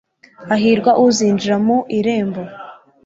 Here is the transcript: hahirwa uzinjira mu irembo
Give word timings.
hahirwa 0.49 0.91
uzinjira 1.05 1.55
mu 1.65 1.77
irembo 1.97 2.41